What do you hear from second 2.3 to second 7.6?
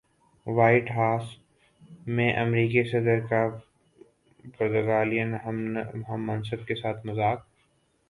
امریکی صدر کا پرتگالین ہم منصب کے ساتھ مذاق